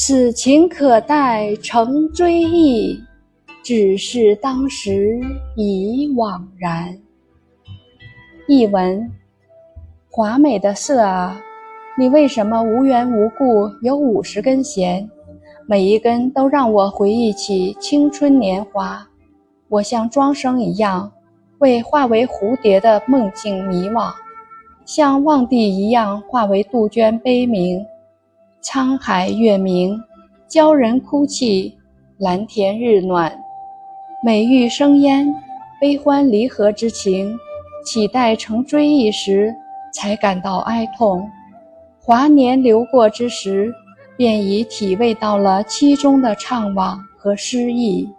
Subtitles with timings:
[0.00, 3.02] 此情可待成追忆，
[3.64, 5.20] 只是当时
[5.56, 6.96] 已惘然。
[8.46, 9.10] 译文：
[10.08, 11.36] 华美的瑟啊，
[11.98, 15.10] 你为什么无缘无故有五十根弦？
[15.66, 19.04] 每一根都让我回忆起青春年华。
[19.66, 21.10] 我像庄生一样，
[21.58, 24.12] 为化为蝴蝶的梦境迷惘，
[24.86, 27.84] 像望帝一样化为杜鹃悲鸣。
[28.62, 30.02] 沧海月明，
[30.48, 31.72] 鲛人哭泣；
[32.18, 33.32] 蓝田日暖，
[34.22, 35.32] 美玉生烟。
[35.80, 37.38] 悲欢离合之情，
[37.86, 39.54] 岂待成追忆时
[39.92, 41.30] 才感到哀痛？
[42.02, 43.72] 华年流过之时，
[44.16, 48.12] 便已体味到了其中的怅惘和失意。